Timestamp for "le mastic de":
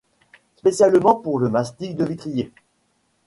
1.37-2.03